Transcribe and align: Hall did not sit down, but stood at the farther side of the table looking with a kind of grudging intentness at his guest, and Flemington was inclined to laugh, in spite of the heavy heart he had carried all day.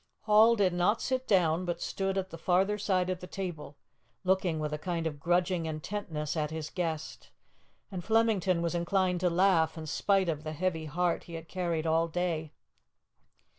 Hall 0.21 0.55
did 0.55 0.73
not 0.73 0.99
sit 0.99 1.27
down, 1.27 1.63
but 1.63 1.79
stood 1.79 2.17
at 2.17 2.31
the 2.31 2.37
farther 2.39 2.79
side 2.79 3.11
of 3.11 3.19
the 3.19 3.27
table 3.27 3.77
looking 4.23 4.59
with 4.59 4.73
a 4.73 4.79
kind 4.79 5.05
of 5.05 5.19
grudging 5.19 5.67
intentness 5.67 6.35
at 6.35 6.49
his 6.49 6.71
guest, 6.71 7.29
and 7.91 8.03
Flemington 8.03 8.63
was 8.63 8.73
inclined 8.73 9.19
to 9.19 9.29
laugh, 9.29 9.77
in 9.77 9.85
spite 9.85 10.27
of 10.27 10.43
the 10.43 10.53
heavy 10.53 10.85
heart 10.85 11.25
he 11.25 11.35
had 11.35 11.47
carried 11.47 11.85
all 11.85 12.07
day. 12.07 12.51